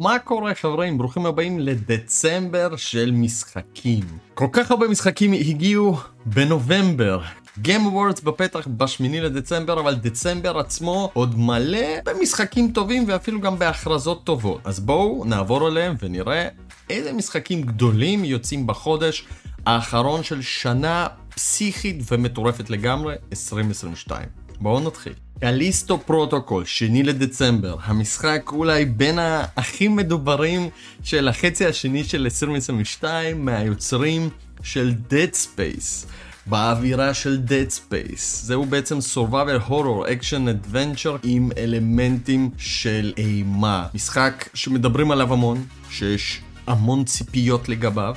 מה 0.00 0.18
קורה 0.18 0.54
חברים? 0.54 0.98
ברוכים 0.98 1.26
הבאים 1.26 1.60
לדצמבר 1.60 2.76
של 2.76 3.10
משחקים. 3.10 4.04
כל 4.34 4.46
כך 4.52 4.70
הרבה 4.70 4.88
משחקים 4.88 5.32
הגיעו 5.32 5.96
בנובמבר. 6.26 7.20
Game 7.64 7.86
Awards 7.92 8.24
בפתח 8.24 8.68
בשמיני 8.68 9.20
לדצמבר, 9.20 9.80
אבל 9.80 9.94
דצמבר 9.94 10.58
עצמו 10.58 11.10
עוד 11.12 11.38
מלא 11.38 12.00
במשחקים 12.04 12.72
טובים 12.72 13.04
ואפילו 13.06 13.40
גם 13.40 13.58
בהכרזות 13.58 14.24
טובות. 14.24 14.60
אז 14.64 14.80
בואו 14.80 15.24
נעבור 15.24 15.66
עליהם 15.66 15.94
ונראה 16.02 16.48
איזה 16.90 17.12
משחקים 17.12 17.62
גדולים 17.62 18.24
יוצאים 18.24 18.66
בחודש 18.66 19.26
האחרון 19.66 20.22
של 20.22 20.42
שנה 20.42 21.06
פסיכית 21.34 21.96
ומטורפת 22.12 22.70
לגמרי, 22.70 23.14
2022. 23.32 24.28
בואו 24.60 24.80
נתחיל. 24.80 25.12
Callisto 25.40 25.98
Protocol, 25.98 26.64
שני 26.64 27.02
לדצמבר, 27.02 27.76
המשחק 27.82 28.50
אולי 28.52 28.84
בין 28.84 29.18
הכי 29.56 29.88
מדוברים 29.88 30.68
של 31.02 31.28
החצי 31.28 31.66
השני 31.66 32.04
של 32.04 32.24
2022 32.24 33.44
מהיוצרים 33.44 34.28
של 34.62 34.94
Dead 35.10 35.34
Space. 35.34 36.06
באווירה 36.46 37.14
של 37.14 37.40
Dead 37.46 37.72
Space. 37.72 38.20
זהו 38.20 38.64
בעצם 38.64 38.98
survival 39.14 39.68
horror 39.68 40.08
action 40.08 40.72
adventure 40.72 41.18
עם 41.22 41.50
אלמנטים 41.58 42.50
של 42.58 43.12
אימה. 43.16 43.86
משחק 43.94 44.48
שמדברים 44.54 45.10
עליו 45.10 45.32
המון, 45.32 45.64
שיש 45.90 46.40
המון 46.66 47.04
ציפיות 47.04 47.68
לגביו. 47.68 48.14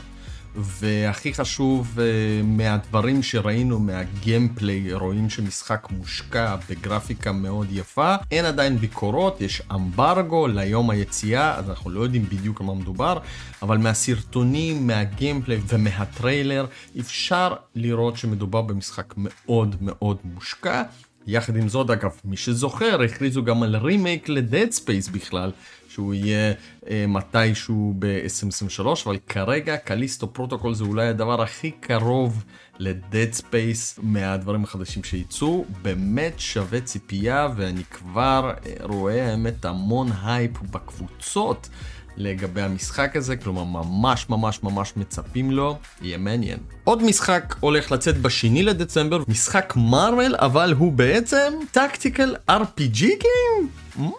והכי 0.55 1.33
חשוב 1.33 1.97
אה, 1.97 1.99
מהדברים 2.43 3.23
שראינו 3.23 3.79
מה 3.79 4.00
gameplay, 4.00 4.93
רואים 4.93 5.29
שמשחק 5.29 5.87
מושקע 5.91 6.55
בגרפיקה 6.69 7.31
מאוד 7.31 7.67
יפה. 7.71 8.15
אין 8.31 8.45
עדיין 8.45 8.77
ביקורות, 8.77 9.41
יש 9.41 9.61
אמברגו 9.75 10.47
ליום 10.47 10.89
היציאה, 10.89 11.55
אז 11.55 11.69
אנחנו 11.69 11.89
לא 11.89 12.01
יודעים 12.01 12.25
בדיוק 12.25 12.61
על 12.61 12.67
מה 12.67 12.73
מדובר, 12.73 13.17
אבל 13.61 13.77
מהסרטונים, 13.77 14.87
מה 14.87 15.02
gameplay 15.02 15.59
ומהטריילר 15.67 16.65
אפשר 16.99 17.55
לראות 17.75 18.17
שמדובר 18.17 18.61
במשחק 18.61 19.13
מאוד 19.17 19.75
מאוד 19.81 20.17
מושקע. 20.23 20.83
יחד 21.27 21.55
עם 21.55 21.69
זאת, 21.69 21.89
אגב, 21.89 22.11
מי 22.25 22.37
שזוכר, 22.37 23.01
הכריזו 23.01 23.43
גם 23.43 23.63
על 23.63 23.75
רימייק 23.75 24.29
לדד 24.29 24.71
ספייס 24.71 25.09
בכלל, 25.09 25.51
שהוא 25.89 26.13
יהיה 26.13 26.53
אה, 26.89 27.05
מתישהו 27.07 27.93
ב-2023, 27.99 28.85
אבל 29.05 29.17
כרגע 29.29 29.77
Callisto 29.77 30.33
Protocol 30.33 30.73
זה 30.73 30.83
אולי 30.83 31.07
הדבר 31.07 31.41
הכי 31.41 31.71
קרוב 31.71 32.43
ל 32.79 32.90
Dead 32.90 33.31
Space 33.31 33.99
מהדברים 34.03 34.63
החדשים 34.63 35.03
שייצאו, 35.03 35.65
באמת 35.81 36.33
שווה 36.39 36.81
ציפייה, 36.81 37.49
ואני 37.55 37.83
כבר 37.83 38.51
אה, 38.65 38.73
רואה 38.81 39.31
האמת 39.31 39.65
המון 39.65 40.07
הייפ 40.23 40.61
בקבוצות. 40.61 41.69
לגבי 42.17 42.61
המשחק 42.61 43.15
הזה, 43.15 43.35
כלומר 43.35 43.63
ממש 43.63 44.29
ממש 44.29 44.63
ממש 44.63 44.93
מצפים 44.97 45.51
לו, 45.51 45.77
יהיה 46.01 46.17
מעניין. 46.17 46.57
עוד 46.83 47.03
משחק 47.03 47.55
הולך 47.59 47.91
לצאת 47.91 48.17
בשני 48.17 48.63
לדצמבר, 48.63 49.23
משחק 49.27 49.73
Marvel, 49.75 50.35
אבל 50.35 50.73
הוא 50.77 50.91
בעצם 50.91 51.53
tactical 51.71 52.35
RPG 52.49 52.99
game? 52.99 53.69
מה? 53.95 54.09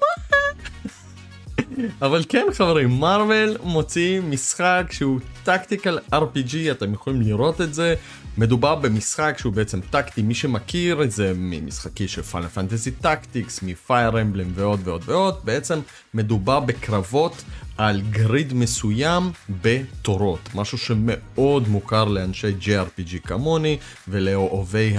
אבל 2.03 2.25
כן 2.28 2.47
חברים, 2.53 3.00
Marvel 3.00 3.56
מוציא 3.62 4.20
משחק 4.20 4.87
שהוא 4.91 5.20
tactical 5.44 5.98
RPG, 6.12 6.70
אתם 6.70 6.95
יכולים 6.95 7.22
לראות 7.22 7.61
את 7.61 7.75
זה. 7.75 7.95
מדובר 8.39 8.75
במשחק 8.75 9.34
שהוא 9.39 9.53
בעצם 9.53 9.81
טקטי, 9.81 10.22
מי 10.22 10.34
שמכיר 10.34 11.03
את 11.03 11.11
זה 11.11 11.33
ממשחקים 11.36 12.08
של 12.09 12.22
Final 12.22 12.48
Fantasy 12.48 12.91
Tactics, 12.91 13.62
מ 13.62 13.74
Fire 13.74 14.20
Emblem 14.20 14.50
ועוד 14.55 14.81
ועוד 14.84 15.03
ועוד, 15.06 15.34
בעצם 15.45 15.81
מדובר 16.15 16.61
בקרבות 16.61 17.45
על 17.78 18.00
grid 18.00 18.52
מסוים 18.53 19.31
בתורות, 19.62 20.48
משהו 20.54 20.78
שמאוד 20.78 21.69
מוכר 21.69 22.04
לאנשי 22.04 22.53
JRPG 22.60 23.19
כמוני 23.25 23.78
ולאוהבי 24.09 24.94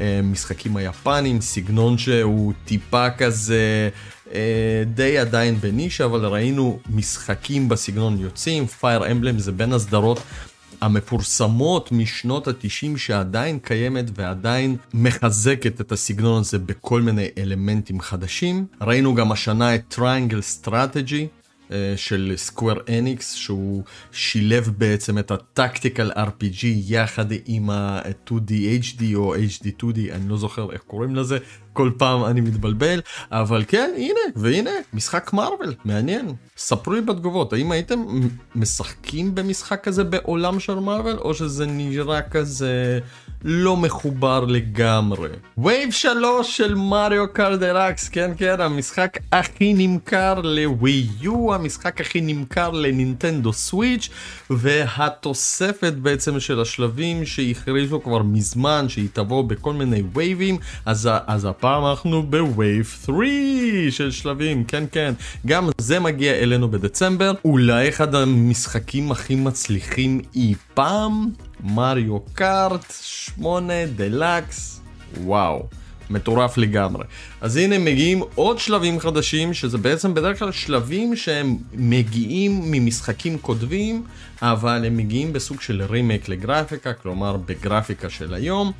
המשחקים 0.00 0.76
היפנים, 0.76 1.40
סגנון 1.40 1.98
שהוא 1.98 2.52
טיפה 2.64 3.10
כזה 3.10 3.90
אה, 4.34 4.82
די 4.94 5.18
עדיין 5.18 5.60
בנישה, 5.60 6.04
אבל 6.04 6.26
ראינו 6.26 6.78
משחקים 6.90 7.68
בסגנון 7.68 8.18
יוצאים, 8.18 8.66
Fire 8.66 9.10
Emblem 9.10 9.38
זה 9.38 9.52
בין 9.52 9.72
הסדרות 9.72 10.20
המפורסמות 10.80 11.92
משנות 11.92 12.48
התשעים 12.48 12.96
שעדיין 12.96 13.58
קיימת 13.58 14.04
ועדיין 14.14 14.76
מחזקת 14.94 15.80
את 15.80 15.92
הסגנון 15.92 16.40
הזה 16.40 16.58
בכל 16.58 17.02
מיני 17.02 17.28
אלמנטים 17.38 18.00
חדשים. 18.00 18.66
ראינו 18.80 19.14
גם 19.14 19.32
השנה 19.32 19.74
את 19.74 19.98
Strategy, 20.64 21.12
אה, 21.12 21.41
של 21.96 22.32
סקוואר 22.36 22.76
אניקס 22.98 23.34
שהוא 23.34 23.82
שילב 24.12 24.70
בעצם 24.78 25.18
את 25.18 25.30
הטקטיקל 25.30 26.10
RPG 26.12 26.64
יחד 26.64 27.26
עם 27.46 27.70
ה-2D 27.70 28.50
HD 28.82 29.02
או 29.14 29.34
HD 29.36 29.66
2D 29.82 29.98
אני 30.12 30.28
לא 30.28 30.36
זוכר 30.36 30.72
איך 30.72 30.80
קוראים 30.82 31.16
לזה 31.16 31.38
כל 31.72 31.90
פעם 31.98 32.24
אני 32.24 32.40
מתבלבל 32.40 33.00
אבל 33.30 33.64
כן 33.68 33.90
הנה 33.96 34.20
והנה 34.36 34.70
משחק 34.92 35.32
מרוויל 35.32 35.74
מעניין. 35.84 36.34
ספרו 36.56 36.92
לי 36.92 37.00
בתגובות 37.00 37.52
האם 37.52 37.72
הייתם 37.72 38.04
משחקים 38.54 39.34
במשחק 39.34 39.84
כזה 39.84 40.04
בעולם 40.04 40.60
של 40.60 40.74
Marvel 40.74 41.16
או 41.16 41.34
שזה 41.34 41.66
נראה 41.66 42.22
כזה 42.22 43.00
לא 43.44 43.76
מחובר 43.76 44.44
לגמרי. 44.44 45.28
Wave 45.58 45.90
3 45.90 46.56
של 46.56 46.74
Mario 46.74 47.32
Kart 47.32 47.60
Deluxe, 47.60 48.08
כן 48.08 48.30
כן, 48.36 48.60
המשחק 48.60 49.18
הכי 49.32 49.74
נמכר 49.74 50.40
לווי 50.40 51.06
יו, 51.20 51.54
המשחק 51.54 52.00
הכי 52.00 52.20
נמכר 52.20 52.70
ל 52.70 52.79
Nintendo 52.79 53.52
Switch, 53.52 54.08
והתוספת 54.50 55.92
בעצם 55.92 56.40
של 56.40 56.60
השלבים 56.60 57.26
שהכריזו 57.26 58.00
כבר 58.00 58.22
מזמן 58.22 58.88
שהיא 58.88 59.08
תבוא 59.12 59.44
בכל 59.44 59.72
מיני 59.72 60.02
wave 60.14 60.39
ים, 60.39 60.58
אז, 60.86 61.08
אז 61.26 61.44
הפעם 61.44 61.86
אנחנו 61.86 62.22
ב 62.22 62.37
wave 62.37 62.96
3 63.06 63.18
של 63.90 64.10
שלבים, 64.10 64.64
כן 64.64 64.84
כן, 64.92 65.14
גם 65.46 65.68
זה 65.78 66.00
מגיע 66.00 66.32
אלינו 66.32 66.70
בדצמבר, 66.70 67.32
אולי 67.44 67.88
אחד 67.88 68.14
המשחקים 68.14 69.12
הכי 69.12 69.34
מצליחים 69.34 70.20
אי 70.34 70.54
פעם. 70.74 71.28
מריו 71.62 72.20
קארט 72.20 72.94
8 73.02 73.86
דלקס, 73.86 74.80
וואו, 75.20 75.66
מטורף 76.10 76.58
לגמרי. 76.58 77.04
אז 77.40 77.56
הנה 77.56 77.78
מגיעים 77.78 78.22
עוד 78.34 78.58
שלבים 78.58 79.00
חדשים, 79.00 79.54
שזה 79.54 79.78
בעצם 79.78 80.14
בדרך 80.14 80.38
כלל 80.38 80.52
שלבים 80.52 81.16
שהם 81.16 81.56
מגיעים 81.72 82.62
ממשחקים 82.64 83.38
קודמים, 83.38 84.04
אבל 84.42 84.84
הם 84.86 84.96
מגיעים 84.96 85.32
בסוג 85.32 85.60
של 85.60 85.82
רימייק 85.82 86.28
לגרפיקה, 86.28 86.92
כלומר 86.92 87.36
בגרפיקה 87.36 88.10
של 88.10 88.34
היום. 88.34 88.72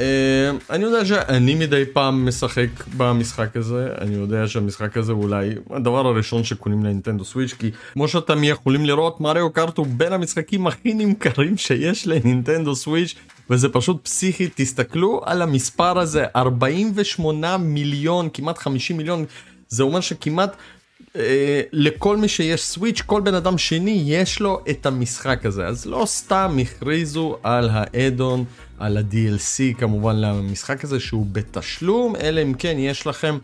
אה, 0.00 0.50
אני 0.70 0.84
יודע 0.84 1.04
שאני 1.04 1.54
מדי 1.54 1.84
פעם 1.92 2.26
משחק 2.28 2.68
במשחק 2.96 3.56
הזה, 3.56 3.88
אני 4.00 4.14
יודע 4.14 4.48
שהמשחק 4.48 4.96
הזה 4.96 5.12
הוא 5.12 5.22
אולי 5.22 5.50
הדבר 5.70 6.06
הראשון 6.06 6.44
שקונים 6.44 6.84
לנינטנדו 6.84 7.24
סוויץ', 7.24 7.52
כי 7.52 7.70
כמו 7.92 8.08
שאתם 8.08 8.44
יכולים 8.44 8.86
לראות, 8.86 9.20
מריו 9.20 9.50
קארט 9.50 9.78
הוא 9.78 9.86
בין 9.90 10.12
המשחקים 10.12 10.66
הכי 10.66 10.94
נמכרים 10.94 11.56
שיש 11.56 12.06
לנינטנדו 12.06 12.74
סוויץ', 12.74 13.14
וזה 13.50 13.68
פשוט 13.68 14.04
פסיכי, 14.04 14.48
תסתכלו 14.54 15.20
על 15.24 15.42
המספר 15.42 15.98
הזה, 15.98 16.24
48 16.36 17.56
מיליון, 17.56 18.28
כמעט 18.34 18.58
50 18.58 18.96
מיליון, 18.96 19.24
זה 19.68 19.82
אומר 19.82 20.00
שכמעט 20.00 20.56
אה, 21.16 21.62
לכל 21.72 22.16
מי 22.16 22.28
שיש 22.28 22.62
סוויץ', 22.62 23.00
כל 23.00 23.20
בן 23.20 23.34
אדם 23.34 23.58
שני 23.58 24.02
יש 24.06 24.40
לו 24.40 24.60
את 24.70 24.86
המשחק 24.86 25.46
הזה, 25.46 25.66
אז 25.66 25.86
לא 25.86 26.02
סתם 26.06 26.58
הכריזו 26.60 27.36
על 27.42 27.70
האדון, 27.72 28.44
על 28.78 28.96
ה-DLC 28.96 29.78
כמובן 29.78 30.16
למשחק 30.16 30.84
הזה 30.84 31.00
שהוא 31.00 31.26
בתשלום, 31.32 32.16
אלא 32.16 32.42
אם 32.42 32.54
כן 32.54 32.76
יש 32.78 33.06
לכם 33.06 33.38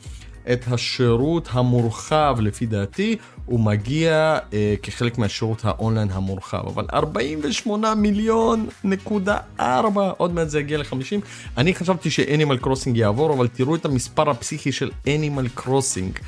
את 0.53 0.65
השירות 0.69 1.49
המורחב 1.53 2.37
לפי 2.41 2.67
דעתי, 2.67 3.17
הוא 3.47 3.61
מגיע 3.61 4.39
אה, 4.53 4.75
כחלק 4.83 5.19
מהשירות 5.19 5.65
האונליין 5.65 6.11
המורחב, 6.11 6.67
אבל 6.67 6.87
48 6.95 7.95
מיליון 7.95 8.69
נקודה 8.85 9.39
4, 9.61 10.13
עוד 10.17 10.35
מעט 10.35 10.49
זה 10.49 10.61
יגיע 10.61 10.79
ל-50. 10.79 11.21
אני 11.57 11.75
חשבתי 11.75 12.11
ש 12.11 12.22
Animal 12.22 12.57
Crossing 12.57 12.97
יעבור, 12.97 13.35
אבל 13.35 13.49
תראו 13.49 13.75
את 13.75 13.85
המספר 13.85 14.31
הפסיכי 14.31 14.73
של 14.73 14.91
Animal 15.07 15.49
Crossing. 15.49 16.19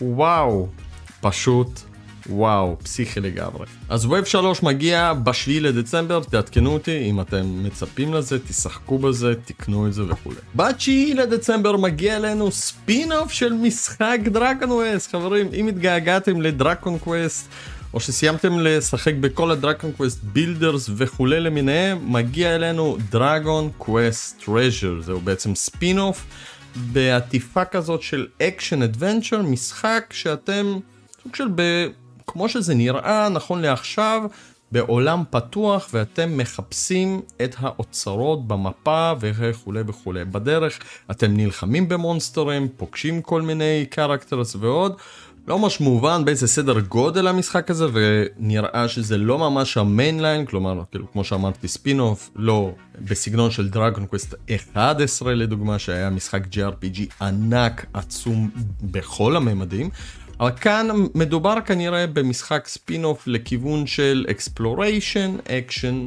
וואו, 0.00 0.68
פשוט 1.20 1.80
וואו, 2.28 2.76
פסיכי 2.82 3.20
לגמרי. 3.20 3.66
אז 3.88 4.04
wave 4.04 4.24
3 4.24 4.62
מגיע 4.62 5.12
בשביעי 5.12 5.60
לדצמבר, 5.60 6.20
תעדכנו 6.20 6.72
אותי 6.72 7.10
אם 7.10 7.20
אתם 7.20 7.64
מצפים 7.64 8.14
לזה, 8.14 8.38
תשחקו 8.38 8.98
בזה, 8.98 9.34
תקנו 9.44 9.86
את 9.86 9.92
זה 9.92 10.02
וכולי. 10.08 10.36
בתשיעי 10.54 11.14
לדצמבר 11.14 11.76
מגיע 11.76 12.16
אלינו 12.16 12.50
ספין 12.50 13.12
אוף 13.12 13.32
של 13.32 13.52
משחק 13.52 14.18
Dragon 14.24 14.70
Quest, 14.70 15.10
חברים, 15.10 15.48
אם 15.52 15.68
התגעגעתם 15.68 16.40
ל 16.40 16.48
Dragon 16.48 16.98
Quest, 16.98 17.48
או 17.94 18.00
שסיימתם 18.00 18.60
לשחק 18.60 19.14
בכל 19.20 19.50
ה 19.50 19.56
Dragon 19.56 19.92
Quest 19.92 20.18
Builders 20.22 20.90
וכולי 20.96 21.40
למיניהם, 21.40 22.12
מגיע 22.12 22.54
אלינו 22.54 22.96
Dragon 23.10 23.70
Quest 23.78 24.44
Treasures, 24.44 25.00
זהו 25.00 25.20
בעצם 25.20 25.54
ספין 25.54 25.98
אוף. 25.98 26.24
בעטיפה 26.92 27.64
כזאת 27.64 28.02
של 28.02 28.26
action 28.42 28.82
adventure, 28.82 29.42
משחק 29.42 30.04
שאתם 30.10 30.78
סוג 31.22 31.34
של 31.34 31.48
כמו 32.30 32.48
שזה 32.48 32.74
נראה 32.74 33.28
נכון 33.28 33.62
לעכשיו, 33.62 34.22
בעולם 34.72 35.22
פתוח 35.30 35.88
ואתם 35.92 36.36
מחפשים 36.36 37.20
את 37.44 37.54
האוצרות 37.58 38.48
במפה 38.48 39.12
וכולי 39.20 39.80
וכולי. 39.86 40.24
בדרך 40.24 40.78
אתם 41.10 41.36
נלחמים 41.36 41.88
במונסטרים, 41.88 42.68
פוגשים 42.76 43.22
כל 43.22 43.42
מיני 43.42 43.86
characters 43.90 44.56
ועוד. 44.60 44.96
לא 45.48 45.58
ממש 45.58 45.80
מובן 45.80 46.24
באיזה 46.24 46.48
סדר 46.48 46.80
גודל 46.80 47.26
המשחק 47.26 47.70
הזה 47.70 47.86
ונראה 47.92 48.88
שזה 48.88 49.18
לא 49.18 49.38
ממש 49.38 49.76
ה 49.76 49.84
mainline 49.84 50.46
כלומר 50.46 50.82
כאילו 50.90 51.12
כמו 51.12 51.24
שאמרתי 51.24 51.68
ספינוף 51.68 52.30
לא 52.36 52.72
בסגנון 53.00 53.50
של 53.50 53.68
Dragon 53.68 54.06
Quest 54.06 54.34
11 54.54 55.34
לדוגמה 55.34 55.78
שהיה 55.78 56.10
משחק 56.10 56.42
JRPG 56.52 57.24
ענק 57.24 57.86
עצום 57.94 58.50
בכל 58.82 59.36
הממדים 59.36 59.90
אבל 60.40 60.50
כאן 60.60 60.88
מדובר 61.14 61.54
כנראה 61.66 62.06
במשחק 62.06 62.68
ספינוף 62.68 63.26
לכיוון 63.26 63.86
של 63.86 64.26
exploration, 64.30 65.36
action, 65.48 66.06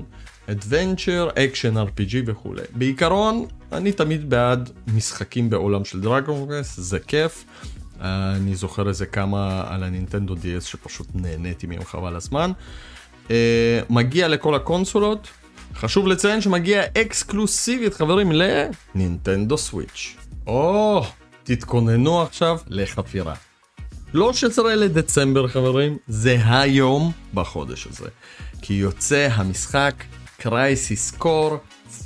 adventure, 0.52 1.30
action 1.36 1.78
RPG 1.78 2.16
וכולי. 2.26 2.62
בעיקרון, 2.76 3.46
אני 3.72 3.92
תמיד 3.92 4.30
בעד 4.30 4.70
משחקים 4.96 5.50
בעולם 5.50 5.86
של 5.86 6.02
דרגון 6.02 6.46
קווסט, 6.46 6.82
זה 6.82 7.00
כיף. 7.00 7.46
אני 8.02 8.56
זוכר 8.56 8.90
איזה 8.90 9.06
כמה 9.06 9.64
על 9.68 9.84
הנינטנדו 9.84 10.34
DS 10.34 10.62
שפשוט 10.62 11.08
נהניתי 11.14 11.68
מהם 11.68 11.84
חבל 11.84 12.16
הזמן. 12.16 12.52
אה, 13.32 13.80
מגיע 13.90 14.28
לכל 14.28 14.56
הקונסולות, 14.56 15.28
חשוב 15.76 16.08
לציין 16.08 16.42
שמגיע 16.42 16.84
אקסקלוסיבית 16.98 17.94
חברים 17.94 18.32
לנינטנדו 18.32 19.58
סוויץ'. 19.58 20.16
או, 20.48 21.04
תתכוננו 21.44 22.22
עכשיו 22.22 22.58
לחפירה. 22.68 23.51
13 24.14 24.76
לדצמבר 24.76 25.48
חברים, 25.48 25.98
זה 26.08 26.38
היום 26.46 27.12
בחודש 27.34 27.88
הזה. 27.88 28.10
כי 28.62 28.74
יוצא 28.74 29.28
המשחק 29.32 29.94
Crisis 30.38 31.12
Core 31.12 31.58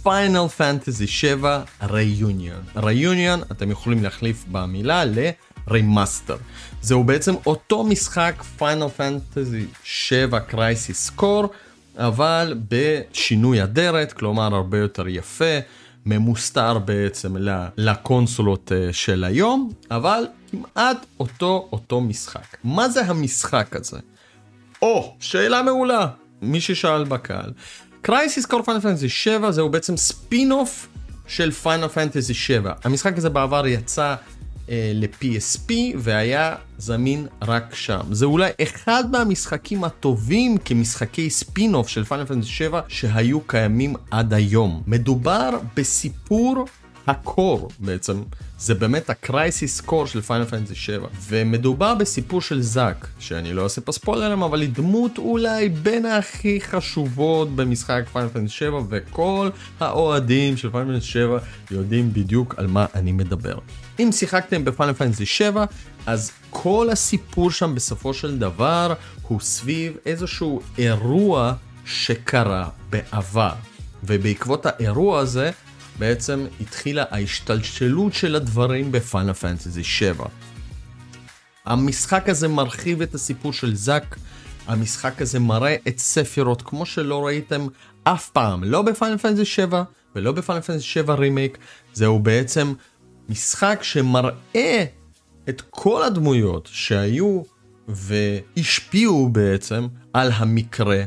Final 0.03 0.47
Fantasy 0.47 1.07
7 1.07 1.61
Reunion. 1.83 2.61
Reunion 2.75 3.41
אתם 3.51 3.71
יכולים 3.71 4.03
להחליף 4.03 4.45
במילה 4.51 5.03
ל 5.05 5.19
remaster. 5.19 6.37
זהו 6.81 7.03
בעצם 7.03 7.33
אותו 7.45 7.83
משחק 7.83 8.43
Final 8.57 8.87
Fantasy 8.87 9.65
7 9.83 10.39
Crisis 10.39 11.09
Core, 11.09 11.49
אבל 11.97 12.57
בשינוי 12.69 13.63
אדרת, 13.63 14.13
כלומר 14.13 14.55
הרבה 14.55 14.77
יותר 14.77 15.07
יפה. 15.07 15.59
מרומסטר 16.05 16.79
בעצם 16.79 17.35
לקונסולות 17.77 18.71
אה, 18.71 18.93
של 18.93 19.23
היום, 19.23 19.71
אבל 19.91 20.23
כמעט 20.55 21.05
אותו 21.19 21.69
אותו 21.71 22.01
משחק. 22.01 22.57
מה 22.63 22.89
זה 22.89 23.05
המשחק 23.05 23.75
הזה? 23.75 23.99
או, 24.81 25.15
שאלה 25.19 25.61
מעולה, 25.61 26.07
מי 26.41 26.61
ששאל 26.61 27.03
בקהל. 27.03 27.53
Crisis 28.01 28.45
Core 28.45 28.61
Final 28.61 28.79
Fantasy 28.79 29.09
7 29.09 29.51
זהו 29.51 29.69
בעצם 29.69 29.97
spin 29.97 30.51
off 30.51 30.87
של 31.27 31.51
Final 31.51 31.87
Fantasy 31.87 32.33
7. 32.33 32.73
המשחק 32.83 33.17
הזה 33.17 33.29
בעבר 33.29 33.67
יצא 33.67 34.15
אה, 34.69 34.91
ל-PSP 34.95 35.71
והיה 35.97 36.55
זמין 36.77 37.27
רק 37.41 37.75
שם. 37.75 38.01
זה 38.11 38.25
אולי 38.25 38.51
אחד 38.63 39.03
מהמשחקים 39.11 39.83
הטובים 39.83 40.57
כמשחקי 40.57 41.29
ספין-אוף 41.29 41.87
של 41.87 42.03
Final 42.03 42.25
Fantasy 42.25 42.49
7 42.49 42.81
שהיו 42.87 43.41
קיימים 43.41 43.95
עד 44.11 44.33
היום. 44.33 44.83
מדובר 44.87 45.49
בסיפור 45.75 46.65
ה 47.07 47.20
core 47.20 47.69
בעצם, 47.79 48.23
זה 48.59 48.73
באמת 48.73 49.09
ה 49.09 49.20
Crisis 49.20 49.81
Core 49.81 50.07
של 50.07 50.21
Final 50.21 50.45
Fantasy 50.45 50.75
7. 50.75 51.07
ומדובר 51.27 51.95
בסיפור 51.95 52.41
של 52.41 52.61
זאק, 52.61 53.07
שאני 53.19 53.53
לא 53.53 53.63
אעשה 53.63 53.81
פה 53.81 53.91
ספוילרים, 53.91 54.43
אבל 54.43 54.61
היא 54.61 54.69
דמות 54.69 55.17
אולי 55.17 55.69
בין 55.69 56.05
הכי 56.05 56.61
חשובות 56.61 57.55
במשחק 57.55 58.03
Final 58.13 58.29
Fantasy 58.29 58.53
7, 58.53 58.79
וכל 58.89 59.49
האוהדים 59.79 60.57
של 60.57 60.71
פיינל 60.71 60.93
פנטסי 60.93 61.07
7 61.07 61.37
יודעים 61.71 62.13
בדיוק 62.13 62.55
על 62.57 62.67
מה 62.67 62.85
אני 62.95 63.11
מדבר. 63.11 63.57
אם 63.99 64.09
שיחקתם 64.11 64.65
בפיינל 64.65 64.93
פנטסי 64.93 65.25
7, 65.25 65.65
אז 66.05 66.31
כל 66.49 66.89
הסיפור 66.91 67.51
שם 67.51 67.75
בסופו 67.75 68.13
של 68.13 68.39
דבר 68.39 68.93
הוא 69.21 69.39
סביב 69.39 69.93
איזשהו 70.05 70.61
אירוע 70.77 71.53
שקרה 71.85 72.69
בעבר. 72.89 73.53
ובעקבות 74.03 74.65
האירוע 74.65 75.19
הזה, 75.19 75.51
בעצם 75.99 76.45
התחילה 76.61 77.03
ההשתלשלות 77.09 78.13
של 78.13 78.35
הדברים 78.35 78.91
בפאנל 78.91 79.33
פנטזי 79.33 79.83
7. 79.83 80.25
המשחק 81.65 82.29
הזה 82.29 82.47
מרחיב 82.47 83.01
את 83.01 83.15
הסיפור 83.15 83.53
של 83.53 83.75
זאק, 83.75 84.17
המשחק 84.67 85.21
הזה 85.21 85.39
מראה 85.39 85.75
את 85.87 85.99
ספירות 85.99 86.61
כמו 86.61 86.85
שלא 86.85 87.25
ראיתם 87.25 87.67
אף 88.03 88.29
פעם, 88.29 88.63
לא 88.63 88.81
ב 88.81 88.87
Final 88.87 89.17
Fantasy 89.17 89.45
7 89.45 89.83
ולא 90.15 90.31
ב 90.31 90.36
Final 90.36 90.61
Fantasy 90.61 90.83
7 90.83 91.13
רימייק, 91.13 91.57
זהו 91.93 92.19
בעצם 92.19 92.73
משחק 93.29 93.79
שמראה 93.81 94.85
את 95.49 95.61
כל 95.69 96.03
הדמויות 96.03 96.69
שהיו 96.71 97.41
והשפיעו 97.87 99.29
בעצם 99.29 99.87
על 100.13 100.31
המקרה 100.35 101.03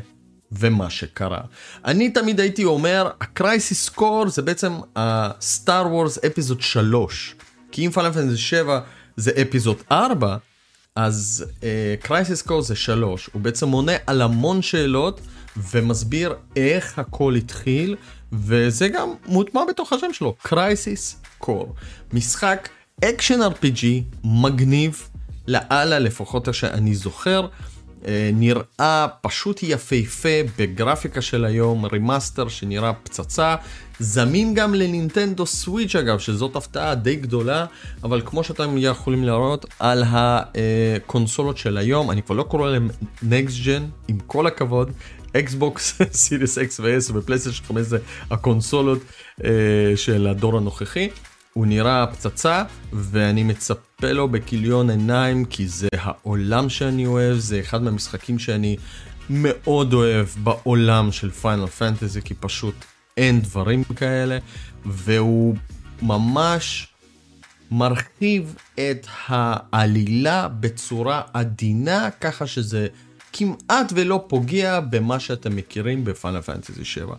ומה 0.53 0.91
שקרה. 0.91 1.41
אני 1.85 2.11
תמיד 2.11 2.41
הייתי 2.41 2.65
אומר, 2.65 3.11
ה 3.21 3.31
Crisis 3.31 3.89
Core 3.89 4.29
זה 4.29 4.43
בעצם 4.43 4.73
ה 4.97 5.15
Star 5.15 5.87
Wars 5.87 6.19
episode 6.19 6.61
3. 6.61 7.35
כי 7.73 7.87
אם 7.87 7.91
Final 7.91 8.13
Fantasy 8.13 8.37
7 8.37 8.81
זה 9.17 9.31
episode 9.43 9.77
4, 9.93 10.37
אז 10.97 11.45
Crisis 12.01 12.43
uh, 12.43 12.49
Core 12.49 12.63
זה 12.63 12.77
3. 12.77 13.31
הוא 13.33 13.43
בעצם 13.43 13.71
עונה 13.71 13.93
על 14.07 14.23
המון 14.23 14.63
שאלות 14.63 15.21
ומסביר 15.57 16.35
איך 16.57 16.99
הכל 16.99 17.35
התחיל, 17.35 17.97
וזה 18.33 18.89
גם 18.89 19.09
מוטמע 19.27 19.61
בתוך 19.69 19.93
השם 19.93 20.13
שלו, 20.13 20.35
Crisis 20.43 21.17
Core. 21.39 21.75
משחק 22.13 22.69
אקשן 23.05 23.41
RPG 23.43 23.85
מגניב 24.25 25.09
לאללה 25.49 25.99
לפחות 25.99 26.55
שאני 26.55 26.95
זוכר. 26.95 27.47
אה, 28.07 28.31
נראה 28.35 29.07
פשוט 29.21 29.63
יפהפה 29.63 30.29
בגרפיקה 30.59 31.23
של 31.23 31.45
היום, 31.45 31.85
remaster 31.85 32.49
שנראה 32.49 32.93
פצצה, 32.93 33.57
זמין 34.01 34.55
גם 34.55 34.75
ל 34.75 34.83
Nintendo 34.83 35.47
Switch 35.47 35.95
אגב, 35.95 36.19
שזאת 36.19 36.57
הפתעה 36.57 36.95
די 36.95 37.17
גדולה, 37.17 37.67
אבל 38.05 38.23
כמו 38.25 38.45
שאתם 38.45 38.75
יכולים 38.79 39.25
לראות 39.25 39.67
על 39.79 40.05
הקונסולות 40.07 41.59
של 41.59 41.79
היום, 41.79 42.11
אני 42.11 42.23
כבר 42.23 42.35
לא 42.35 42.43
קורא 42.43 42.71
להם 42.71 42.89
next 43.23 43.57
gen, 43.65 43.85
עם 44.09 44.19
כל 44.27 44.47
הכבוד, 44.47 44.93
Xbox, 45.37 45.99
Series 46.13 46.59
X 46.59 46.81
ו-S 46.81 47.13
ו 47.15 47.19
PlayStation 47.19 47.65
5 47.65 47.83
זה 47.83 47.99
הקונסולות 48.31 48.99
אה, 49.45 49.51
של 49.97 50.27
הדור 50.27 50.57
הנוכחי. 50.57 51.09
הוא 51.59 51.67
נראה 51.67 52.07
פצצה 52.07 52.65
ואני 52.93 53.43
מצפה 53.43 54.13
לו 54.13 54.29
בכיליון 54.29 54.91
עיניים 54.91 55.45
כי 55.45 55.69
זה 55.69 55.89
העולם 55.93 56.69
שאני 56.69 57.07
אוהב, 57.07 57.39
זה 57.39 57.61
אחד 57.61 57.83
מהמשחקים 57.83 58.39
שאני 58.39 58.77
מאוד 59.31 59.93
אוהב 59.93 60.27
בעולם 60.43 61.13
של 61.13 61.31
Final 61.31 61.67
Fantasy 61.67 62.23
כי 62.23 62.35
פשוט 62.35 62.75
אין 63.17 63.41
דברים 63.41 63.85
כאלה 63.85 64.39
והוא 64.87 65.57
ממש 66.03 66.89
מרחיב 67.71 68.55
את 68.75 69.07
העלילה 69.27 70.49
בצורה 70.49 71.23
עדינה 71.33 72.09
ככה 72.21 72.47
שזה 72.47 72.87
כמעט 73.33 73.93
ולא 73.95 74.25
פוגע 74.29 74.81
במה 74.81 75.21
שאתם 75.21 75.57
מכירים 75.57 76.05
בפיינל 76.05 76.41
פנטזי 76.41 76.85
7. 76.85 77.15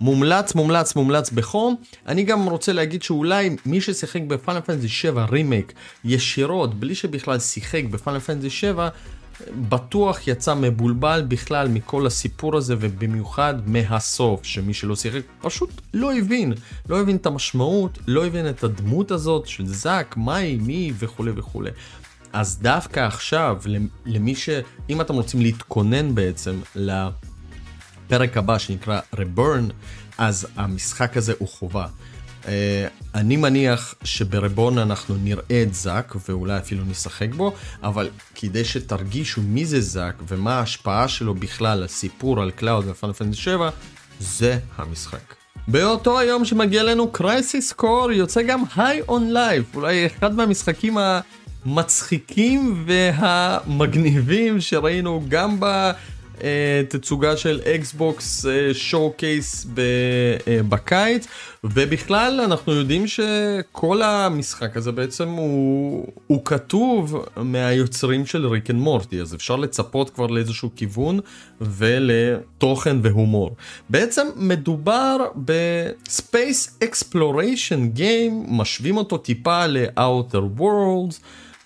מומלץ, 0.00 0.54
מומלץ, 0.54 0.96
מומלץ 0.96 1.30
בחום. 1.30 1.76
אני 2.06 2.22
גם 2.22 2.48
רוצה 2.48 2.72
להגיד 2.72 3.02
שאולי 3.02 3.56
מי 3.66 3.80
ששיחק 3.80 4.22
בפאנל 4.22 4.60
פנטזי 4.60 4.88
7 4.88 5.24
רימייק 5.24 5.72
ישירות, 6.04 6.74
בלי 6.74 6.94
שבכלל 6.94 7.38
שיחק 7.38 7.82
בפאנל 7.90 8.18
פנטזי 8.18 8.50
7, 8.50 8.88
בטוח 9.68 10.28
יצא 10.28 10.54
מבולבל 10.54 11.24
בכלל 11.28 11.68
מכל 11.68 12.06
הסיפור 12.06 12.56
הזה 12.56 12.74
ובמיוחד 12.80 13.54
מהסוף 13.66 14.44
שמי 14.44 14.74
שלא 14.74 14.96
שיחק 14.96 15.20
פשוט 15.40 15.70
לא 15.94 16.14
הבין 16.14 16.52
לא 16.88 17.00
הבין 17.00 17.16
את 17.16 17.26
המשמעות 17.26 17.98
לא 18.06 18.26
הבין 18.26 18.48
את 18.48 18.64
הדמות 18.64 19.10
הזאת 19.10 19.46
של 19.46 19.66
זאק 19.66 20.16
מהי 20.16 20.56
מי 20.56 20.92
וכולי 20.98 21.32
וכולי 21.36 21.70
אז 22.32 22.58
דווקא 22.62 23.00
עכשיו 23.00 23.56
למי 24.06 24.34
ש... 24.34 24.48
אם 24.90 25.00
אתם 25.00 25.14
רוצים 25.14 25.40
להתכונן 25.40 26.14
בעצם 26.14 26.60
לפרק 28.08 28.36
הבא 28.36 28.58
שנקרא 28.58 29.00
Rebirth, 29.14 29.72
אז 30.18 30.46
המשחק 30.56 31.16
הזה 31.16 31.32
הוא 31.38 31.48
חובה. 31.48 31.86
Uh, 32.42 32.46
אני 33.14 33.36
מניח 33.36 33.94
שב 34.04 34.26
Rebirth 34.26 34.78
אנחנו 34.78 35.16
נראה 35.22 35.62
את 35.62 35.74
זאק 35.74 36.14
ואולי 36.28 36.58
אפילו 36.58 36.84
נשחק 36.84 37.34
בו, 37.34 37.52
אבל 37.82 38.10
כדי 38.34 38.64
שתרגישו 38.64 39.40
מי 39.42 39.66
זה 39.66 39.80
זאק 39.80 40.14
ומה 40.28 40.58
ההשפעה 40.58 41.08
שלו 41.08 41.34
בכלל 41.34 41.82
על 41.82 41.88
סיפור 41.88 42.42
על 42.42 42.50
קלאוד 42.50 42.84
ו 42.88 42.92
Final 42.92 43.12
Fantasy 43.12 43.40
7, 43.40 43.70
זה 44.20 44.58
המשחק. 44.76 45.34
באותו 45.68 46.18
היום 46.18 46.44
שמגיע 46.44 46.82
לנו 46.82 47.12
Crisis 47.12 47.72
Core 47.72 48.12
יוצא 48.12 48.42
גם 48.42 48.62
High 48.76 49.00
on 49.08 49.32
Life, 49.32 49.64
אולי 49.74 50.06
אחד 50.06 50.34
מהמשחקים. 50.34 50.98
המצחיקים 51.66 52.84
והמגניבים 52.86 54.60
שראינו 54.60 55.22
גם 55.28 55.60
בתצוגה 56.42 57.36
של 57.36 57.60
Xbox 57.74 58.46
showcase 58.72 59.66
בקיץ 60.68 61.26
ובכלל 61.64 62.40
אנחנו 62.44 62.72
יודעים 62.72 63.06
שכל 63.06 64.02
המשחק 64.02 64.76
הזה 64.76 64.92
בעצם 64.92 65.28
הוא, 65.28 66.06
הוא 66.26 66.44
כתוב 66.44 67.24
מהיוצרים 67.36 68.26
של 68.26 68.46
Rick 68.46 68.70
and 68.70 68.78
Morty 68.78 69.20
אז 69.20 69.34
אפשר 69.34 69.56
לצפות 69.56 70.10
כבר 70.10 70.26
לאיזשהו 70.26 70.70
כיוון 70.76 71.20
ולתוכן 71.60 72.96
והומור. 73.02 73.56
בעצם 73.90 74.26
מדובר 74.36 75.16
ב 75.36 75.60
space 75.60 76.78
exploration 76.84 77.88
game 77.88 78.44
משווים 78.48 78.96
אותו 78.96 79.18
טיפה 79.18 79.66
ל-outer. 79.66 80.62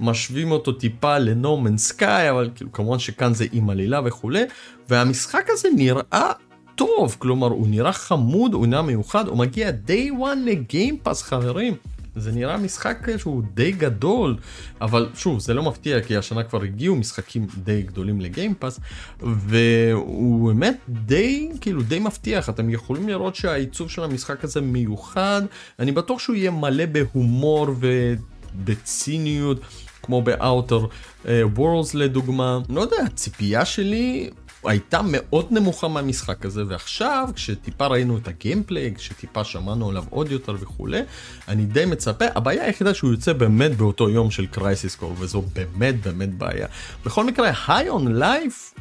משווים 0.03 0.51
אותו 0.51 0.73
טיפה 0.73 1.19
ל 1.19 1.26
No 1.26 1.41
Man's 1.41 1.79
Sky 1.79 2.31
אבל 2.31 2.51
כאילו 2.55 2.73
כמובן 2.73 2.99
שכאן 2.99 3.35
זה 3.35 3.47
עם 3.53 3.71
עלילה 3.71 4.01
וכולי 4.05 4.43
והמשחק 4.89 5.47
הזה 5.49 5.69
נראה 5.77 6.33
טוב, 6.75 7.17
כלומר 7.19 7.47
הוא 7.47 7.69
נראה 7.69 7.93
חמוד, 7.93 8.55
הוא 8.55 8.67
נראה 8.67 8.83
מיוחד, 8.83 9.29
הוא 9.29 9.39
מגיע 9.39 9.71
day 9.87 10.21
one 10.21 10.39
ל 10.45 10.54
Game 10.54 10.88
Pass 10.88 11.23
חברים. 11.23 11.75
זה 12.17 12.33
נראה 12.33 12.57
משחק 12.57 13.07
שהוא 13.17 13.43
די 13.55 13.73
גדול, 13.73 14.37
אבל 14.81 15.09
שוב, 15.15 15.41
זה 15.41 15.55
לא 15.55 15.63
מפתיע 15.63 16.01
כי 16.01 16.17
השנה 16.17 16.43
כבר 16.43 16.63
הגיעו 16.63 16.97
משחקים 16.97 17.47
די 17.65 17.83
גדולים 17.83 18.21
ל 18.21 18.27
Game 18.27 18.51
Pass, 18.51 18.81
והוא 19.21 20.49
באמת 20.49 20.77
די, 20.89 21.51
כאילו 21.61 21.83
די 21.83 21.99
מבטיח, 21.99 22.49
אתם 22.49 22.71
יכולים 22.71 23.09
לראות 23.09 23.35
שהעיצוב 23.35 23.91
של 23.91 24.05
המשחק 24.05 24.45
הזה 24.45 24.61
מיוחד, 24.61 25.43
אני 25.79 25.93
בטוח 25.93 26.19
שהוא 26.19 26.37
יהיה 26.37 26.51
מלא 26.51 26.87
בהומור 26.87 27.67
ובציניות. 27.79 29.61
כמו 30.03 30.23
ב-outer 30.23 30.87
uh, 31.25 31.27
worlds 31.57 31.91
לדוגמה, 31.95 32.59
לא 32.69 32.81
יודע, 32.81 32.97
הציפייה 33.07 33.65
שלי 33.65 34.31
הייתה 34.65 35.01
מאוד 35.05 35.47
נמוכה 35.51 35.89
מהמשחק 35.89 36.47
הזה, 36.47 36.63
ועכשיו 36.69 37.29
כשטיפה 37.35 37.87
ראינו 37.87 38.17
את 38.17 38.29
הגיימפליי, 38.29 38.95
כשטיפה 38.95 39.45
שמענו 39.45 39.91
עליו 39.91 40.05
עוד 40.11 40.31
יותר 40.31 40.55
וכולי, 40.61 41.01
אני 41.49 41.65
די 41.65 41.85
מצפה, 41.85 42.25
הבעיה 42.35 42.65
היחידה 42.65 42.95
שהוא 42.95 43.11
יוצא 43.11 43.33
באמת 43.33 43.77
באותו 43.77 44.11
יום 44.11 44.31
של 44.31 44.47
קרייסיס 44.47 44.95
קור, 44.95 45.15
וזו 45.19 45.43
באמת 45.53 46.03
באמת 46.03 46.35
בעיה. 46.35 46.67
בכל 47.05 47.25
מקרה, 47.25 47.51
High 47.69 47.89
on 47.89 48.15
Life 48.15 48.75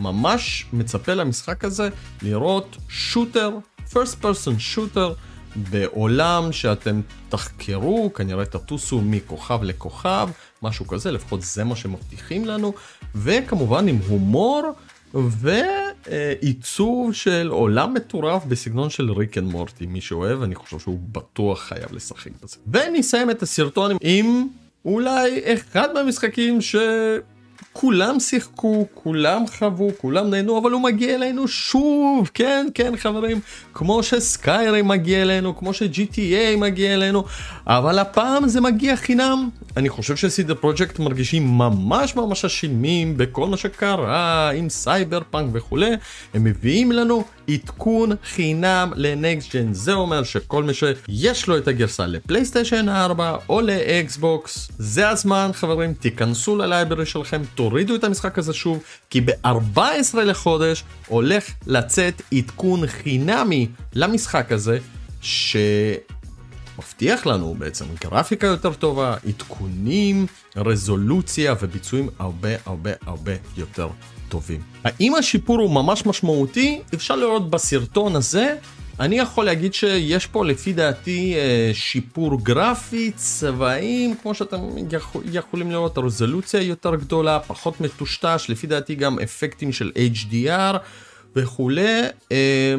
ממש 0.00 0.66
מצפה 0.72 1.14
למשחק 1.14 1.64
הזה 1.64 1.88
לראות 2.22 2.76
shooter, 2.88 3.50
first 3.90 4.24
person 4.24 4.58
shooter, 4.58 5.12
בעולם 5.56 6.52
שאתם 6.52 7.00
תחקרו, 7.28 8.12
כנראה 8.14 8.44
תטוסו 8.44 9.00
מכוכב 9.00 9.62
לכוכב, 9.62 10.28
משהו 10.62 10.86
כזה, 10.86 11.10
לפחות 11.10 11.42
זה 11.42 11.64
מה 11.64 11.76
שמבטיחים 11.76 12.44
לנו, 12.44 12.72
וכמובן 13.14 13.88
עם 13.88 13.98
הומור 14.08 14.62
ועיצוב 15.14 17.14
של 17.14 17.48
עולם 17.50 17.94
מטורף 17.94 18.44
בסגנון 18.44 18.90
של 18.90 19.10
Rick 19.10 19.38
and 19.38 19.50
Morty, 19.50 19.86
מי 19.86 20.00
שאוהב, 20.00 20.42
אני 20.42 20.54
חושב 20.54 20.78
שהוא 20.78 20.98
בטוח 21.12 21.62
חייב 21.62 21.92
לשחק 21.92 22.30
בזה. 22.42 22.56
ונסיים 22.72 23.30
את 23.30 23.42
הסרטון 23.42 23.96
עם 24.00 24.48
אולי 24.84 25.54
אחד 25.54 25.94
מהמשחקים 25.94 26.60
ש... 26.60 26.76
כולם 27.72 28.20
שיחקו, 28.20 28.86
כולם 28.94 29.44
חוו, 29.58 29.90
כולם 29.98 30.30
נהנו, 30.30 30.58
אבל 30.58 30.70
הוא 30.70 30.80
מגיע 30.80 31.14
אלינו 31.14 31.48
שוב, 31.48 32.30
כן, 32.34 32.66
כן 32.74 32.96
חברים, 32.96 33.40
כמו 33.74 34.02
ש 34.02 34.22
Skyrim 34.22 34.82
מגיע 34.82 35.22
אלינו, 35.22 35.56
כמו 35.56 35.74
ש-GTA 35.74 36.56
מגיע 36.58 36.94
אלינו, 36.94 37.24
אבל 37.66 37.98
הפעם 37.98 38.48
זה 38.48 38.60
מגיע 38.60 38.96
חינם. 38.96 39.48
אני 39.76 39.88
חושב 39.88 40.16
ש 40.16 40.35
CD 40.35 40.54
Projekt 40.54 40.98
מרגישים 40.98 41.58
ממש 41.58 42.16
ממש 42.16 42.44
אשמים 42.44 43.16
בכל 43.16 43.46
מה 43.46 43.56
שקרה 43.56 44.50
עם 44.50 44.68
סייבר 44.68 45.20
פאנק 45.30 45.50
וכולי, 45.52 45.90
הם 46.34 46.44
מביאים 46.44 46.92
לנו 46.92 47.24
עדכון 47.48 48.10
חינם 48.24 48.92
ל 48.96 49.08
next 49.08 49.56
gen, 49.56 49.72
זה 49.72 49.92
אומר 49.92 50.22
שכל 50.22 50.62
מי 50.64 50.72
שיש 50.74 51.46
לו 51.46 51.58
את 51.58 51.68
הגרסה 51.68 52.06
ל 52.06 52.13
PlayStation 52.13 52.88
4 52.88 53.36
או 53.48 53.60
ל 53.60 53.78
Xbox, 53.78 54.70
זה 54.78 55.08
הזמן 55.08 55.50
חברים, 55.52 55.94
תיכנסו 55.94 56.56
ל 56.56 56.62
library 56.62 57.06
שלכם, 57.06 57.42
תורידו 57.62 57.94
את 57.94 58.04
המשחק 58.04 58.38
הזה 58.38 58.52
שוב, 58.52 58.82
כי 59.10 59.20
ב-14 59.20 59.80
לחודש 60.24 60.84
הולך 61.06 61.44
לצאת 61.66 62.22
עדכון 62.34 62.86
חינמי 62.86 63.68
למשחק 63.94 64.52
הזה, 64.52 64.78
ש... 65.20 65.56
מבטיח 66.78 67.26
לנו 67.26 67.54
בעצם 67.58 67.84
גרפיקה 68.00 68.46
יותר 68.46 68.72
טובה, 68.72 69.16
עדכונים, 69.28 70.26
רזולוציה 70.56 71.54
וביצועים 71.60 72.08
הרבה 72.18 72.48
הרבה 72.66 72.90
הרבה 73.06 73.32
יותר 73.56 73.88
טובים. 74.28 74.60
האם 74.84 75.14
השיפור 75.14 75.60
הוא 75.60 75.70
ממש 75.70 76.06
משמעותי? 76.06 76.82
אפשר 76.94 77.16
לראות 77.16 77.50
בסרטון 77.50 78.16
הזה. 78.16 78.56
אני 79.00 79.18
יכול 79.18 79.44
להגיד 79.44 79.74
שיש 79.74 80.26
פה 80.26 80.44
לפי 80.44 80.72
דעתי 80.72 81.34
אה, 81.36 81.70
שיפור 81.74 82.40
גרפי, 82.42 83.12
צבעים, 83.16 84.14
כמו 84.22 84.34
שאתם 84.34 84.58
יכול, 84.92 85.22
יכולים 85.32 85.70
לראות, 85.70 85.98
רזולוציה 85.98 86.62
יותר 86.62 86.94
גדולה, 86.94 87.40
פחות 87.40 87.80
מטושטש, 87.80 88.46
לפי 88.48 88.66
דעתי 88.66 88.94
גם 88.94 89.18
אפקטים 89.18 89.72
של 89.72 89.92
HDR 89.96 90.76
וכולי. 91.36 92.02
אה, 92.32 92.74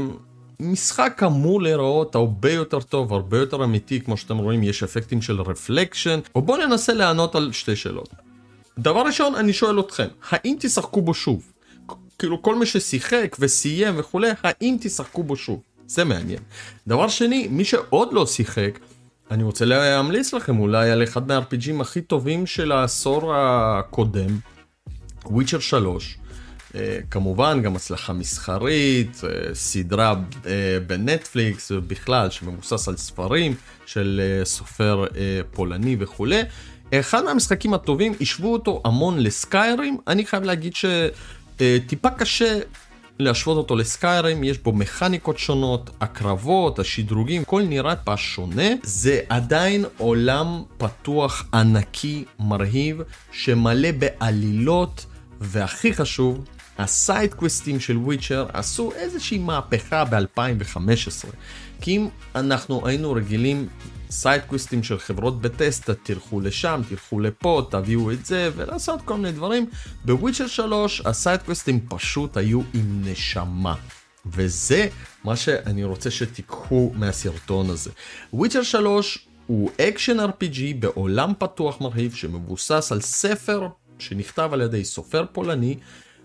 משחק 0.59 1.21
אמור 1.25 1.61
להיראות 1.61 2.15
הרבה 2.15 2.51
יותר 2.51 2.79
טוב, 2.79 3.13
הרבה 3.13 3.37
יותר 3.37 3.63
אמיתי, 3.63 4.01
כמו 4.01 4.17
שאתם 4.17 4.37
רואים, 4.37 4.63
יש 4.63 4.83
אפקטים 4.83 5.21
של 5.21 5.41
רפלקשן, 5.41 6.19
ובואו 6.35 6.67
ננסה 6.67 6.93
לענות 6.93 7.35
על 7.35 7.51
שתי 7.51 7.75
שאלות. 7.75 8.09
דבר 8.79 9.01
ראשון, 9.01 9.35
אני 9.35 9.53
שואל 9.53 9.79
אתכם, 9.79 10.07
האם 10.29 10.55
תשחקו 10.59 11.01
בו 11.01 11.13
שוב? 11.13 11.53
כאילו 12.19 12.41
כל 12.41 12.55
מי 12.55 12.65
ששיחק 12.65 13.35
וסיים 13.39 13.93
וכולי, 13.97 14.29
האם 14.43 14.77
תשחקו 14.81 15.23
בו 15.23 15.35
שוב? 15.35 15.61
זה 15.87 16.03
מעניין. 16.03 16.39
דבר 16.87 17.07
שני, 17.07 17.47
מי 17.51 17.65
שעוד 17.65 18.13
לא 18.13 18.25
שיחק, 18.25 18.79
אני 19.31 19.43
רוצה 19.43 19.65
להמליץ 19.65 20.33
לכם 20.33 20.59
אולי 20.59 20.91
על 20.91 21.03
אחד 21.03 21.31
מהRPGים 21.31 21.81
הכי 21.81 22.01
טובים 22.01 22.45
של 22.45 22.71
העשור 22.71 23.33
הקודם, 23.35 24.37
וויצ'ר 25.25 25.59
3. 25.59 26.17
Uh, 26.71 26.75
כמובן 27.11 27.61
גם 27.61 27.75
הצלחה 27.75 28.13
מסחרית, 28.13 29.21
uh, 29.21 29.25
סדרה 29.53 30.13
uh, 30.13 30.47
בנטפליקס 30.87 31.71
ובכלל 31.71 32.29
שמבוסס 32.29 32.87
על 32.87 32.97
ספרים 32.97 33.55
של 33.85 34.21
uh, 34.41 34.45
סופר 34.45 35.05
uh, 35.09 35.15
פולני 35.55 35.95
וכולי. 35.99 36.41
אחד 36.93 37.23
מהמשחקים 37.23 37.73
הטובים, 37.73 38.13
השוו 38.21 38.53
אותו 38.53 38.81
המון 38.85 39.19
לסקיירים, 39.19 39.97
אני 40.07 40.25
חייב 40.25 40.43
להגיד 40.43 40.73
שטיפה 40.75 42.09
קשה 42.09 42.59
להשוות 43.19 43.57
אותו 43.57 43.75
לסקיירים, 43.75 44.43
יש 44.43 44.57
בו 44.57 44.73
מכניקות 44.73 45.39
שונות, 45.39 45.89
הקרבות, 46.01 46.79
השדרוגים, 46.79 47.41
הכל 47.41 47.61
נראה 47.61 47.95
טיפה 47.95 48.17
שונה. 48.17 48.69
זה 48.83 49.21
עדיין 49.29 49.85
עולם 49.97 50.63
פתוח 50.77 51.45
ענקי, 51.53 52.25
מרהיב, 52.39 53.01
שמלא 53.31 53.89
בעלילות, 53.91 55.05
והכי 55.39 55.93
חשוב, 55.93 56.45
ה 56.77 56.88
side 56.88 57.33
quest 57.33 57.66
ים 57.66 57.79
של 57.79 57.97
Witcher 57.97 58.45
עשו 58.53 58.91
איזושהי 58.95 59.37
מהפכה 59.37 60.05
ב-2015. 60.05 61.27
כי 61.81 61.97
אם 61.97 62.07
אנחנו 62.35 62.87
היינו 62.87 63.11
רגילים 63.11 63.67
side 64.13 64.39
quest 64.39 64.71
ים 64.71 64.83
של 64.83 64.99
חברות 64.99 65.41
Bethesda, 65.41 65.93
תלכו 65.93 66.41
לשם, 66.41 66.81
תלכו 66.89 67.19
לפה, 67.19 67.67
תביאו 67.69 68.11
את 68.11 68.25
זה, 68.25 68.49
ולעשות 68.55 69.01
כל 69.01 69.17
מיני 69.17 69.31
דברים. 69.31 69.65
בוויצ'ר 70.05 70.47
3 70.47 71.01
הסיידקוויסטים 71.05 71.79
פשוט 71.89 72.37
היו 72.37 72.61
עם 72.73 73.01
נשמה. 73.05 73.75
וזה 74.25 74.87
מה 75.23 75.35
שאני 75.35 75.83
רוצה 75.83 76.11
שתיקחו 76.11 76.91
מהסרטון 76.95 77.69
הזה. 77.69 77.91
Witcher 78.33 78.63
3 78.63 79.27
הוא 79.47 79.71
אקשן 79.81 80.19
RPG 80.19 80.59
בעולם 80.79 81.33
פתוח 81.39 81.81
מרהיב 81.81 82.15
שמבוסס 82.15 82.91
על 82.91 83.01
ספר 83.01 83.67
שנכתב 83.99 84.49
על 84.53 84.61
ידי 84.61 84.85
סופר 84.85 85.25
פולני, 85.31 85.77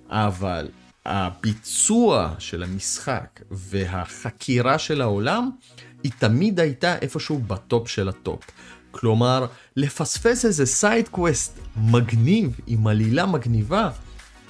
אבל 0.08 0.68
הביצוע 1.08 2.34
של 2.38 2.62
המשחק 2.62 3.40
והחקירה 3.50 4.78
של 4.78 5.00
העולם 5.00 5.50
היא 6.02 6.12
תמיד 6.18 6.60
הייתה 6.60 6.98
איפשהו 6.98 7.38
ב 7.38 7.51
top 7.51 7.88
של 7.88 8.08
ה 8.08 8.15
top. 8.15 8.42
כלומר, 8.90 9.46
לפספס 9.76 10.44
איזה 10.44 10.66
side 10.66 11.08
quest 11.08 11.58
מגניב, 11.76 12.60
עם 12.66 12.86
עלילה 12.86 13.26
מגניבה, 13.26 13.90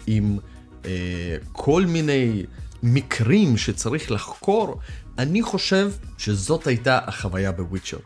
עם 0.07 0.39
אה, 0.85 1.37
כל 1.53 1.87
מיני 1.87 2.45
מקרים 2.83 3.57
שצריך 3.57 4.11
לחקור, 4.11 4.79
אני 5.19 5.43
חושב 5.43 5.91
שזאת 6.19 6.67
הייתה 6.67 6.99
החוויה 7.07 7.53
ב 7.53 7.58
Witcher. 7.58 7.97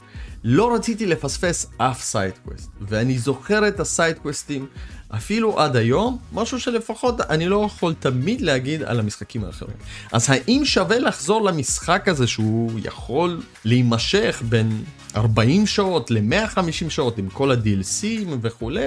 לא 0.45 0.75
רציתי 0.75 1.07
לפספס 1.07 1.67
אף 1.77 2.03
side 2.03 2.30
quest, 2.30 2.71
ואני 2.81 3.19
זוכר 3.19 3.69
את 3.69 3.81
ה 3.81 3.88
side 3.88 4.17
quest 4.17 4.53
ים 4.53 4.67
אפילו 5.09 5.61
עד 5.61 5.77
היום, 5.77 6.19
משהו 6.33 6.61
שלפחות 6.61 7.21
אני 7.21 7.49
לא 7.49 7.65
יכול 7.67 7.95
תמיד 7.99 8.41
להגיד 8.41 8.83
על 8.83 9.01
המשחקים 9.01 9.45
האחרים. 9.45 9.77
אז 10.13 10.31
האם 10.31 10.63
שווה 10.65 10.99
לחזור 10.99 11.45
למשחק 11.45 12.09
הזה 12.09 12.27
שהוא 12.27 12.73
יכול 12.85 13.41
להימשך 13.65 14.43
בין 14.49 14.85
40 15.17 15.67
שעות 15.67 16.11
ל-150 16.11 16.91
שעות 16.91 17.19
עם 17.19 17.29
כל 17.29 17.51
ה-DLCים 17.51 18.29
וכולי? 18.41 18.87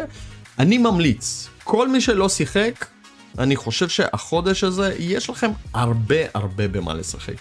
אני 0.60 0.78
ממליץ, 0.78 1.48
כל 1.64 1.90
מי 1.90 2.02
שלא 2.02 2.30
שיחק, 2.30 2.86
אני 3.38 3.56
חושב 3.56 3.90
שהחודש 3.90 4.64
הזה 4.64 4.96
יש 5.00 5.30
לכם 5.30 5.52
הרבה 5.74 6.16
הרבה 6.34 6.68
במה 6.68 6.94
לשחק. 6.94 7.36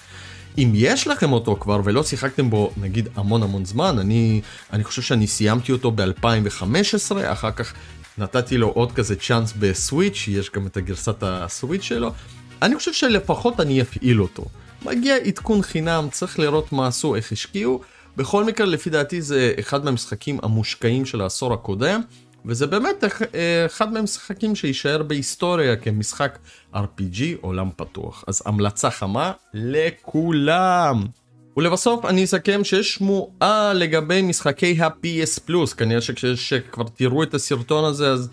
אם 0.58 0.72
יש 0.74 1.06
לכם 1.06 1.32
אותו 1.32 1.56
כבר 1.60 1.80
ולא 1.84 2.02
שיחקתם 2.02 2.50
בו 2.50 2.70
נגיד 2.76 3.08
המון 3.16 3.42
המון 3.42 3.64
זמן, 3.64 3.98
אני, 3.98 4.40
אני 4.72 4.84
חושב 4.84 5.02
שאני 5.02 5.26
סיימתי 5.26 5.72
אותו 5.72 5.90
ב-2015, 5.90 7.16
אחר 7.24 7.50
כך 7.50 7.72
נתתי 8.18 8.56
לו 8.56 8.68
עוד 8.68 8.92
כזה 8.92 9.16
צ'אנס 9.16 9.52
בסוויץ', 9.58 10.28
יש 10.28 10.50
גם 10.50 10.66
את 10.66 10.76
הגרסת 10.76 11.22
הסוויץ' 11.22 11.82
שלו, 11.82 12.12
אני 12.62 12.76
חושב 12.76 12.92
שלפחות 12.92 13.60
אני 13.60 13.82
אפעיל 13.82 14.22
אותו. 14.22 14.44
מגיע 14.84 15.16
עדכון 15.16 15.62
חינם, 15.62 16.08
צריך 16.10 16.38
לראות 16.38 16.72
מה 16.72 16.86
עשו, 16.86 17.14
איך 17.14 17.32
השקיעו. 17.32 17.80
בכל 18.16 18.44
מקרה, 18.44 18.66
לפי 18.66 18.90
דעתי 18.90 19.22
זה 19.22 19.52
אחד 19.60 19.84
מהמשחקים 19.84 20.38
המושקעים 20.42 21.06
של 21.06 21.20
העשור 21.20 21.52
הקודם, 21.52 22.00
וזה 22.44 22.66
באמת 22.66 23.04
אחד 23.66 23.92
מהמשחקים 23.92 24.54
שיישאר 24.54 25.02
בהיסטוריה 25.02 25.76
כמשחק 25.76 26.38
RPG 26.74 27.22
עולם 27.40 27.70
פתוח. 27.76 28.24
אז 28.26 28.42
המלצה 28.46 28.90
חמה 28.90 29.32
לכולם. 29.54 31.04
ולבסוף 31.56 32.04
אני 32.04 32.24
אסכם 32.24 32.64
שיש 32.64 32.94
שמועה 32.94 33.72
לגבי 33.74 34.22
משחקי 34.22 34.82
ה-PS 34.82 35.40
פלוס, 35.44 35.72
כנראה 35.72 36.00
שכשכבר 36.00 36.84
תראו 36.96 37.22
את 37.22 37.34
הסרטון 37.34 37.84
הזה 37.84 38.12
אז 38.12 38.30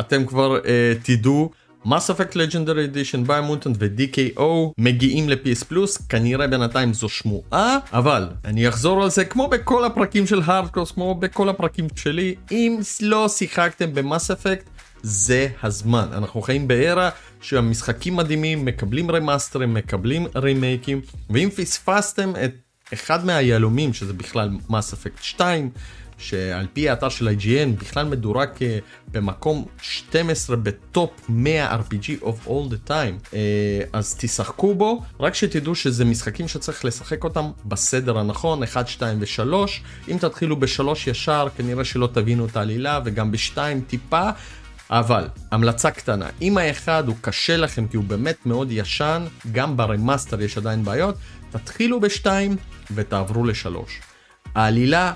אתם 0.00 0.26
כבר 0.26 0.58
uh, 0.58 0.66
תדעו. 1.02 1.50
Mass 1.86 2.08
Effect 2.10 2.34
Legendary 2.34 2.86
Edition, 2.88 3.28
Biomutant 3.28 3.76
ו-DKO 3.78 4.42
מגיעים 4.78 5.28
ל-PS 5.28 5.64
פלוס, 5.64 5.96
כנראה 5.96 6.46
בינתיים 6.46 6.92
זו 6.92 7.08
שמועה, 7.08 7.78
אבל 7.92 8.28
אני 8.44 8.68
אחזור 8.68 9.02
על 9.02 9.10
זה 9.10 9.24
כמו 9.24 9.48
בכל 9.48 9.84
הפרקים 9.84 10.26
של 10.26 10.40
הארדקורס, 10.44 10.90
כמו 10.90 11.14
בכל 11.14 11.48
הפרקים 11.48 11.86
שלי, 11.96 12.34
אם 12.50 12.78
לא 13.00 13.28
שיחקתם 13.28 13.94
במאס 13.94 14.30
אפקט, 14.30 14.70
זה 15.02 15.48
הזמן. 15.62 16.06
אנחנו 16.12 16.42
חיים 16.42 16.68
בארה 16.68 17.10
שהמשחקים 17.40 18.16
מדהימים, 18.16 18.64
מקבלים 18.64 19.10
רמאסטרים, 19.10 19.74
מקבלים 19.74 20.26
רימייקים, 20.36 21.00
ואם 21.30 21.48
פספסתם 21.56 22.32
את 22.44 22.54
אחד 22.92 23.24
מהיהלומים, 23.24 23.92
שזה 23.92 24.12
בכלל 24.12 24.50
מאס 24.70 24.92
אפקט 24.92 25.22
2, 25.22 25.70
שעל 26.18 26.66
פי 26.72 26.88
האתר 26.88 27.08
של 27.08 27.28
IGN 27.28 27.80
בכלל 27.80 28.06
מדורג 28.06 28.48
במקום 29.12 29.64
12 29.82 30.56
בטופ 30.56 31.10
100 31.28 31.76
RPG 31.76 32.22
of 32.22 32.48
all 32.48 32.70
the 32.70 32.88
time. 32.88 33.34
אה, 33.34 33.80
אז 33.92 34.16
תשחקו 34.18 34.74
בו, 34.74 35.02
רק 35.20 35.34
שתדעו 35.34 35.74
שזה 35.74 36.04
משחקים 36.04 36.48
שצריך 36.48 36.84
לשחק 36.84 37.24
אותם 37.24 37.50
בסדר 37.64 38.18
הנכון, 38.18 38.62
1, 38.62 38.88
2 38.88 39.20
ו-3. 39.20 39.54
אם 40.08 40.16
תתחילו 40.20 40.56
ב-3 40.56 40.82
ישר, 41.06 41.48
כנראה 41.56 41.84
שלא 41.84 42.08
תבינו 42.12 42.46
את 42.46 42.56
העלילה, 42.56 43.00
וגם 43.04 43.32
ב-2 43.32 43.58
טיפה. 43.86 44.30
אבל, 44.90 45.28
המלצה 45.50 45.90
קטנה, 45.90 46.26
אם 46.42 46.58
האחד 46.58 47.08
הוא 47.08 47.16
קשה 47.20 47.56
לכם 47.56 47.86
כי 47.86 47.96
הוא 47.96 48.04
באמת 48.04 48.46
מאוד 48.46 48.68
ישן, 48.70 49.22
גם 49.52 49.76
ב 49.76 49.83
remaster 49.83 50.42
יש 50.42 50.58
עדיין 50.58 50.84
בעיות, 50.84 51.14
תתחילו 51.50 52.00
ב-2 52.00 52.26
ותעברו 52.94 53.44
ל-3. 53.44 53.76
העלילה 54.54 55.12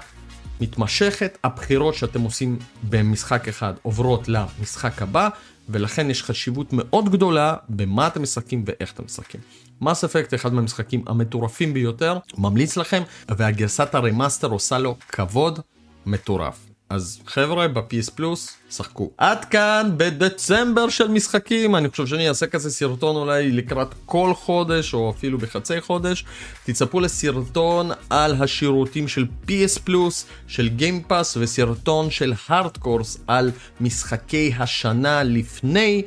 מתמשכת, 0.61 1.38
הבחירות 1.45 1.95
שאתם 1.95 2.21
עושים 2.21 2.59
במשחק 2.91 3.49
אחד 3.49 3.73
עוברות 3.83 4.29
למשחק 4.29 5.03
הבא, 5.03 5.29
ולכן 5.69 6.11
יש 6.11 6.23
חשיבות 6.23 6.67
מאוד 6.73 7.09
גדולה 7.09 7.55
במה 7.69 8.07
אתם 8.07 8.23
משחקים 8.23 8.65
ואיך 8.67 8.93
אתם 8.93 9.05
משחקים. 9.05 9.41
Mass 9.81 10.05
Effect 10.05 10.35
אחד 10.35 10.55
מהמשחקים 10.55 11.05
המטורפים 11.07 11.75
ביותר, 11.75 12.19
ממליץ 12.38 12.77
לכם, 12.77 13.03
והגרסת 13.29 13.95
ה 13.95 14.00
remaster 14.00 14.49
עושה 14.49 14.79
לו 14.79 14.97
כבוד 15.09 15.61
מטורף. 16.07 16.68
אז 16.90 17.21
חבר'ה 17.26 17.68
ב- 17.69 17.89
PS 17.89 18.11
Plus 18.14 18.57
שחקו. 18.71 19.10
עד 19.19 19.45
כאן 19.45 19.91
בדצמבר 19.97 20.89
של 20.89 21.08
משחקים 21.08 21.76
אני 21.76 21.89
חושב 21.89 22.06
שאני 22.06 22.28
אעשה 22.28 22.47
כזה 22.47 22.71
סרטון 22.71 23.17
אולי 23.17 23.50
לקראת 23.50 23.89
כל 24.06 24.34
חודש 24.34 24.95
או 24.95 25.10
אפילו 25.10 25.39
בחצי 25.39 25.80
חודש. 25.80 26.25
תצפו 26.65 27.00
לסרטון 27.00 27.91
על 28.10 28.34
השירותים 28.43 29.08
של 29.08 29.26
PS 29.47 29.80
Plus 29.84 30.26
של 30.47 30.69
Game 30.69 31.02
Pass 31.02 31.37
וסרטון 31.36 32.10
של 32.10 32.32
hardcores 32.49 33.19
על 33.26 33.50
משחקי 33.80 34.52
השנה 34.58 35.23
לפני 35.23 36.02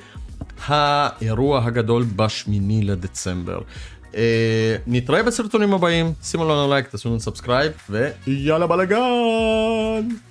האירוע 0.68 1.66
הגדול 1.66 2.06
בשמיני 2.16 2.84
לדצמבר. 2.84 3.62
Uh, 4.12 4.16
נתראה 4.88 5.24
בסרטונים 5.24 5.74
הבאים, 5.74 6.14
שימו 6.24 6.44
לנו 6.44 6.70
לייק, 6.70 6.88
תעשו 6.88 7.10
לנו 7.10 7.20
subscribe 7.20 7.72
ויאללה 7.90 8.68
בלאגן! 8.68 10.31